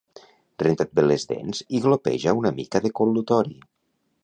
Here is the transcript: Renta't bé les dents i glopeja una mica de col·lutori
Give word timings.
Renta't 0.61 0.89
bé 0.99 1.03
les 1.05 1.25
dents 1.33 1.61
i 1.79 1.83
glopeja 1.85 2.35
una 2.41 2.55
mica 2.63 2.83
de 2.87 2.95
col·lutori 3.01 3.57